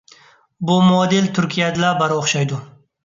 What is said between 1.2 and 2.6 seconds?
تۈركىيەدىلا بار ئوخشايدۇ.